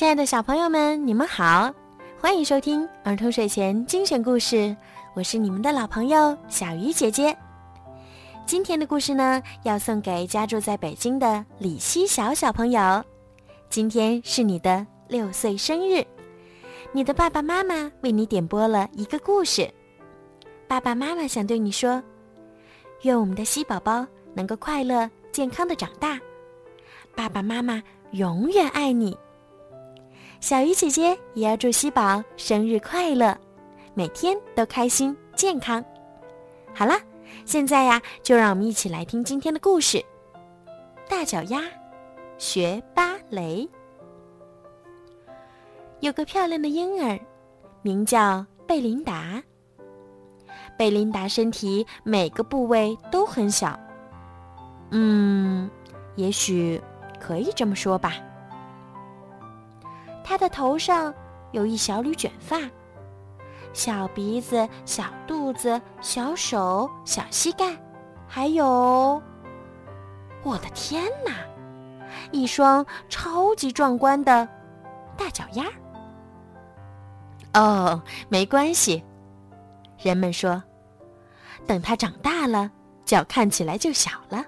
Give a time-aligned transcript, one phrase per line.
[0.00, 1.70] 亲爱的小朋友们，你们好，
[2.18, 4.74] 欢迎收听儿童睡前精选故事。
[5.14, 7.36] 我是你们的老朋友小鱼姐姐。
[8.46, 13.04] 今天的故事呢，要送给家住在北京的李希晓小朋友。
[13.68, 16.02] 今天是你的六岁生日，
[16.92, 19.70] 你的爸爸妈妈为你点播了一个故事。
[20.66, 22.02] 爸爸妈妈想对你说：
[23.02, 26.18] 愿我们的希宝宝能够快乐健康的长大。
[27.14, 29.14] 爸爸妈妈永远爱你。
[30.40, 33.36] 小鱼姐姐也要祝希宝生日快乐，
[33.92, 35.84] 每天都开心健康。
[36.74, 36.94] 好了，
[37.44, 40.02] 现在呀，就让我们一起来听今天的故事：
[41.10, 41.60] 大脚丫
[42.38, 43.68] 学芭蕾。
[46.00, 47.20] 有个漂亮的婴儿，
[47.82, 49.42] 名叫贝琳达。
[50.78, 53.78] 贝琳达身体每个部位都很小，
[54.90, 55.70] 嗯，
[56.16, 56.80] 也许
[57.20, 58.14] 可以这么说吧。
[60.30, 61.12] 他的头上
[61.50, 62.56] 有一小缕卷发，
[63.72, 67.76] 小鼻子、小肚子、小手、小膝盖，
[68.28, 69.20] 还有，
[70.44, 71.32] 我的天哪，
[72.30, 74.48] 一双超级壮观的
[75.16, 75.64] 大脚丫！
[77.54, 79.02] 哦，没关系，
[79.98, 80.62] 人们说，
[81.66, 82.70] 等他长大了，
[83.04, 84.44] 脚看起来就小了。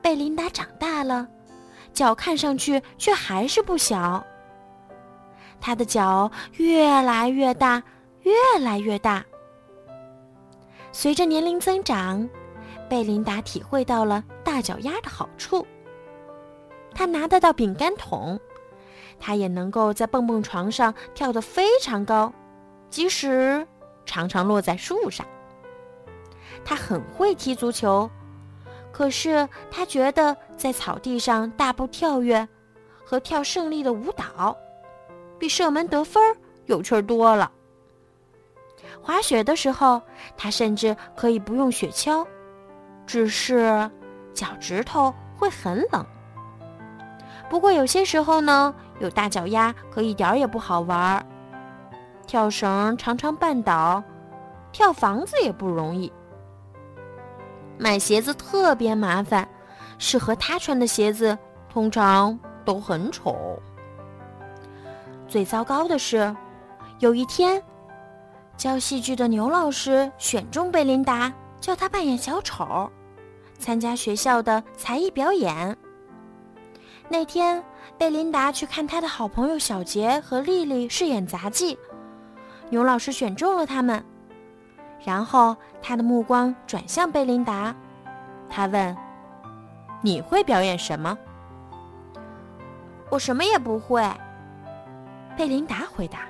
[0.00, 1.28] 贝琳达长大了。
[1.92, 4.24] 脚看上去却还是不小。
[5.60, 7.82] 他的脚越来越大，
[8.22, 8.32] 越
[8.64, 9.24] 来越大。
[10.92, 12.28] 随着年龄增长，
[12.88, 15.66] 贝琳达体会到了大脚丫的好处。
[16.94, 18.40] 他拿得到饼干桶，
[19.18, 22.32] 他也能够在蹦蹦床上跳得非常高，
[22.88, 23.66] 即使
[24.04, 25.24] 常常落在树上。
[26.64, 28.10] 他很会踢足球。
[28.92, 32.46] 可是他觉得在草地上大步跳跃，
[33.04, 34.56] 和跳胜利的舞蹈，
[35.38, 36.22] 比射门得分
[36.66, 37.50] 有趣多了。
[39.02, 40.00] 滑雪的时候，
[40.36, 42.26] 他甚至可以不用雪橇，
[43.06, 43.90] 只是
[44.34, 46.04] 脚趾头会很冷。
[47.48, 51.26] 不过有些时候呢，有大脚丫可一点也不好玩儿。
[52.26, 54.02] 跳绳常常绊倒，
[54.70, 56.12] 跳房子也不容易。
[57.80, 59.48] 买鞋子特别麻烦，
[59.96, 61.36] 适合他穿的鞋子
[61.72, 63.58] 通常都很丑。
[65.26, 66.36] 最糟糕的是，
[66.98, 67.62] 有一天，
[68.54, 72.90] 教戏剧的牛老师选中贝琳达，叫她扮演小丑，
[73.58, 75.74] 参加学校的才艺表演。
[77.08, 77.64] 那天，
[77.96, 81.78] 贝琳达去看她的好朋友小杰和丽丽饰演杂技，
[82.68, 84.04] 牛老师选中了他们。
[85.04, 87.74] 然后他的目光转向贝琳达，
[88.48, 88.96] 他问
[90.02, 91.16] ：“你会表演什么
[93.10, 94.02] ？”“我什么也不会。”
[95.36, 96.20] 贝琳达回答。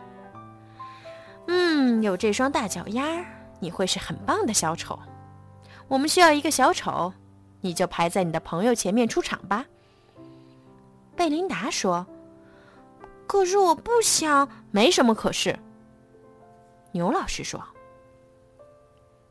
[1.48, 3.24] “嗯，有这双大脚丫，
[3.58, 4.98] 你会是很棒的小丑。
[5.88, 7.12] 我们需要一个小丑，
[7.60, 9.64] 你就排在你的朋友前面出场吧。”
[11.16, 12.06] 贝琳达说。
[13.26, 14.48] “可是我不想。
[14.70, 15.58] ”“没什么可是。”
[16.92, 17.60] 牛老师说。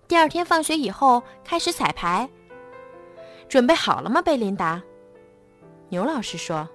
[0.10, 2.28] 第二天放学以后开始彩排。
[3.48, 4.82] 准备好了吗，贝琳达？
[5.90, 6.68] 牛老师说：“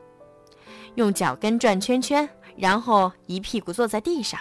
[0.95, 4.39] 用脚跟转圈圈，然后一屁股坐在地上，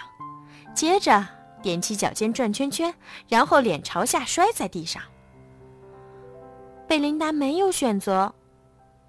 [0.76, 1.26] 接着
[1.60, 2.94] 踮起脚尖转圈圈，
[3.28, 5.02] 然后脸朝下摔在地上。”
[6.86, 8.32] 贝琳达没有选择，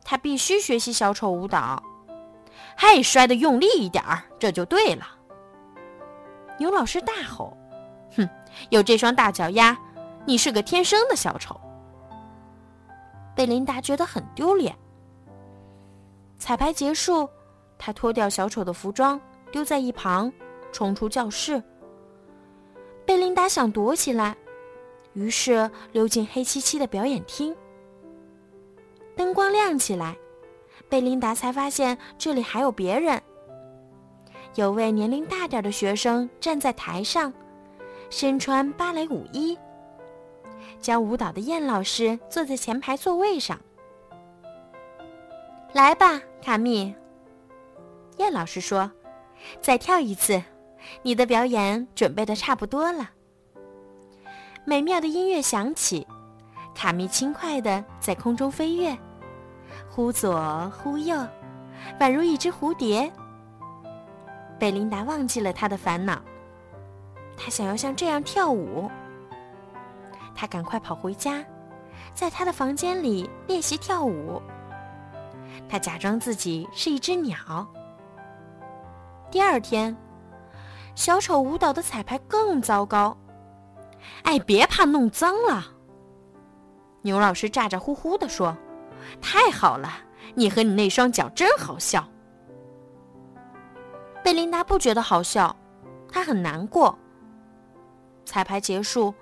[0.03, 1.83] 她必须学习小丑舞蹈。
[2.75, 5.05] 嘿，摔得用力一点儿，这就对了。
[6.57, 7.55] 牛老师大吼。
[8.69, 9.77] 有这双大脚丫，
[10.25, 11.59] 你是个天生的小丑。
[13.35, 14.75] 贝琳达觉得很丢脸。
[16.37, 17.29] 彩排结束，
[17.77, 19.19] 她脱掉小丑的服装，
[19.51, 20.31] 丢在一旁，
[20.71, 21.61] 冲出教室。
[23.05, 24.35] 贝琳达想躲起来，
[25.13, 27.55] 于是溜进黑漆漆的表演厅。
[29.15, 30.15] 灯光亮起来，
[30.89, 33.21] 贝琳达才发现这里还有别人。
[34.55, 37.31] 有位年龄大点的学生站在台上。
[38.17, 39.59] 身穿芭蕾舞衣，
[40.79, 43.59] 教舞蹈的燕老师坐在前排座位上。
[45.73, 46.95] 来吧，卡蜜。
[48.15, 48.89] 燕老师说
[49.59, 50.41] ：“再跳一次，
[51.01, 53.09] 你的表演准备的差不多了。”
[54.63, 56.07] 美妙的音乐响起，
[56.73, 58.97] 卡蜜轻快的在空中飞跃，
[59.89, 61.17] 忽左忽右，
[61.99, 63.11] 宛如一只蝴蝶。
[64.57, 66.17] 贝琳达忘记了他的烦恼。
[67.37, 68.89] 他想要像这样跳舞。
[70.33, 71.43] 他赶快跑回家，
[72.13, 74.41] 在他的房间里练习跳舞。
[75.69, 77.65] 他假装自己是一只鸟。
[79.31, 79.95] 第二天，
[80.93, 83.15] 小丑舞蹈的彩排更糟糕。
[84.23, 85.65] 哎，别怕弄脏了。
[87.01, 88.55] 牛老师咋咋呼呼地说
[89.21, 89.89] ：“太好了，
[90.33, 92.07] 你和你那双脚真好笑。”
[94.23, 95.55] 贝琳达不觉得好笑，
[96.11, 96.97] 她很难过。
[98.25, 99.13] 彩排结束，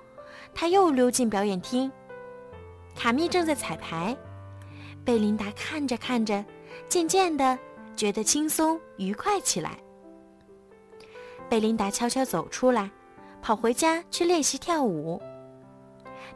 [0.54, 1.92] 他又溜进表演厅。
[2.96, 4.16] 卡密正在彩排，
[5.04, 6.44] 贝琳达看着看着，
[6.88, 7.58] 渐渐的
[7.96, 9.78] 觉得轻松愉快起来。
[11.50, 12.90] 贝琳达悄悄走出来，
[13.42, 15.22] 跑回家去练习跳舞。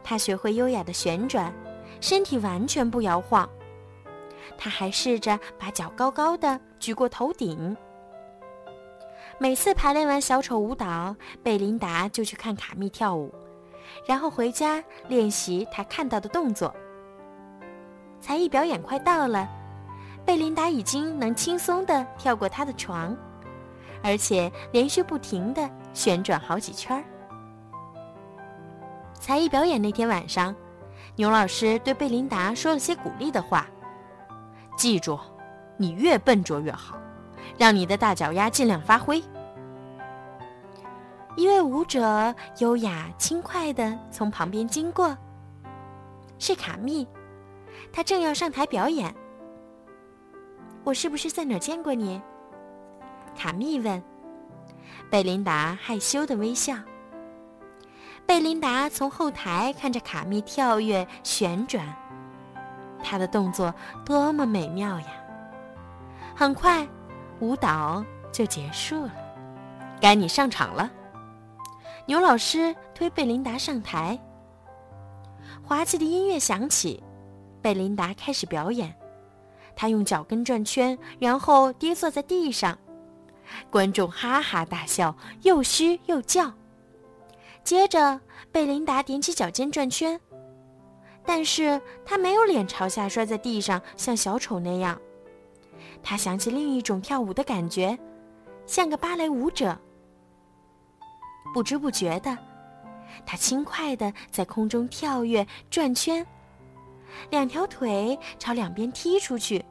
[0.04, 1.52] 她学会优雅的旋转，
[2.00, 3.48] 身体完全不摇晃。
[4.56, 7.76] 她还试着把脚高高的举过头顶。
[9.40, 11.14] 每次排练完小丑舞蹈，
[11.44, 13.32] 贝琳达就去看卡密跳舞。
[14.04, 16.74] 然后回家练习他看到的动作。
[18.20, 19.48] 才艺表演快到了，
[20.26, 23.16] 贝琳达已经能轻松地跳过他的床，
[24.02, 27.04] 而且连续不停地旋转好几圈儿。
[29.14, 30.52] 才艺表演那天晚上，
[31.14, 33.68] 牛老师对贝琳达说了些鼓励的话
[34.76, 35.16] ：“记住，
[35.76, 36.97] 你越笨拙越好，
[37.56, 39.22] 让你的大脚丫尽量发挥。”
[41.36, 45.16] 一位舞者优雅轻快地从旁边经过。
[46.38, 47.06] 是卡密，
[47.92, 49.14] 他正要上台表演。
[50.84, 52.20] 我是不是在哪儿见过你？
[53.36, 54.02] 卡密问。
[55.10, 56.74] 贝琳达害羞的微笑。
[58.26, 61.86] 贝琳达从后台看着卡密跳跃旋转，
[63.02, 63.72] 他的动作
[64.04, 65.06] 多么美妙呀！
[66.36, 66.86] 很快，
[67.40, 69.12] 舞蹈就结束了，
[70.00, 70.90] 该你上场了。
[72.06, 74.18] 牛老师推贝琳达上台，
[75.62, 77.02] 滑稽的音乐响起，
[77.60, 78.94] 贝琳达开始表演。
[79.76, 82.76] 她用脚跟转圈，然后跌坐在地上，
[83.70, 86.52] 观众哈哈大笑，又嘘又叫。
[87.62, 88.20] 接着，
[88.50, 90.18] 贝琳达踮起脚尖转圈，
[91.24, 94.98] 但是她没有脸朝下摔在地上，像小丑那样。
[96.02, 97.98] 他想起另一种跳舞的感觉，
[98.66, 99.78] 像个芭蕾舞者。
[101.54, 102.36] 不知不觉的，
[103.24, 106.26] 他轻快地在空中跳跃、转圈，
[107.30, 109.64] 两条腿朝两边踢出去，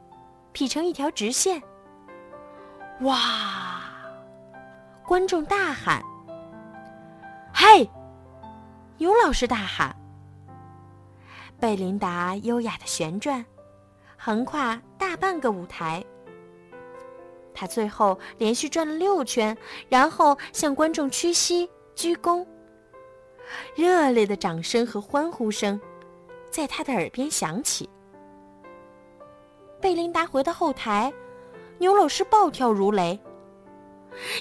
[0.52, 1.62] 劈成一条直线。
[3.02, 3.82] 哇！
[5.06, 6.02] 观众大喊
[7.54, 7.88] ：“嘿！”
[8.98, 9.94] 牛老师大喊。
[11.58, 13.44] 贝琳达优雅的旋转，
[14.16, 16.04] 横跨大半个舞台。
[17.58, 19.56] 他最后连续转了六圈，
[19.88, 22.46] 然后向观众屈膝鞠躬。
[23.74, 25.80] 热烈的掌声和欢呼声
[26.52, 27.90] 在他的耳边响起。
[29.80, 31.12] 贝琳达回到后台，
[31.78, 33.18] 牛老师暴跳如雷，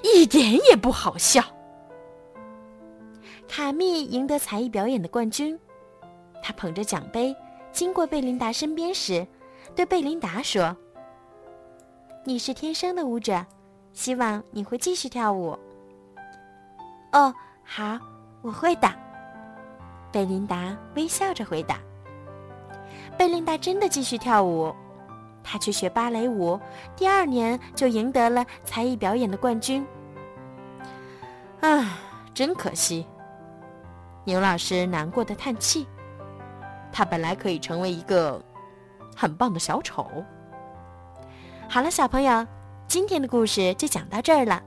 [0.04, 1.44] 一点也不好笑。
[3.48, 5.60] 卡密赢得才艺表演的冠军，
[6.44, 7.36] 他捧着奖杯
[7.72, 9.26] 经过贝琳达身边时，
[9.76, 10.78] 对贝琳达说。
[12.28, 13.42] 你是天生的舞者，
[13.94, 15.58] 希望你会继续跳舞。
[17.14, 17.34] 哦，
[17.64, 17.98] 好，
[18.42, 18.94] 我会的。
[20.12, 21.80] 贝琳达微笑着回答。
[23.18, 24.76] 贝琳达真的继续跳舞，
[25.42, 26.60] 她去学芭蕾舞，
[26.98, 29.88] 第二年就赢得了才艺表演的冠军。
[31.62, 31.98] 啊，
[32.34, 33.08] 真可惜！
[34.26, 35.88] 牛老师难过的叹气。
[36.92, 38.44] 他本来可以成为一个
[39.16, 40.12] 很棒的小丑。
[41.70, 42.48] 好了，小朋友，
[42.88, 44.64] 今天的故事就讲到这儿了。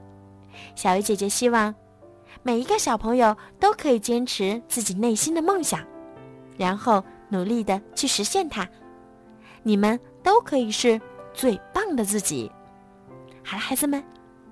[0.75, 1.73] 小鱼姐姐希望
[2.43, 5.85] 每一个小朋友都可以坚持自己内心的梦想，
[6.57, 8.67] 然后努力的去实现它。
[9.63, 11.01] 你们都可以是
[11.33, 12.51] 最棒的自己。
[13.43, 14.01] 好了，孩子们，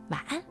[0.10, 0.49] 晚安。